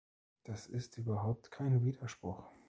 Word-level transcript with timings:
Das 0.45 0.65
ist 0.65 0.97
überhaupt 0.97 1.51
kein 1.51 1.83
Widerspruch. 1.83 2.49